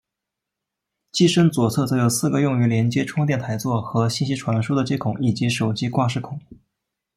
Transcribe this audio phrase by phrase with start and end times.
[1.11, 6.39] 机身左侧则有四个用于连接充电台座和信息传输的接孔以及手机挂饰孔。